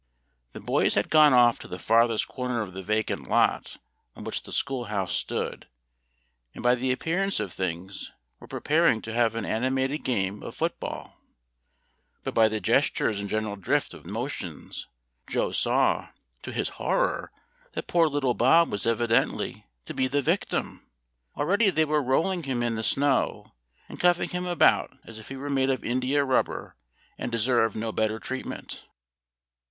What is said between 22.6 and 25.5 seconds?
in the snow, and cuffing him about as if he were